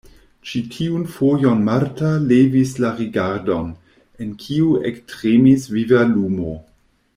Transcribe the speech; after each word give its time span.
Ĉi 0.51 0.59
tiun 0.75 1.03
fojon 1.17 1.61
Marta 1.67 2.09
levis 2.31 2.73
la 2.85 2.91
rigardon, 3.01 3.69
en 4.25 4.33
kiu 4.47 4.73
ektremis 4.93 5.69
viva 5.77 6.05
lumo. 6.17 6.59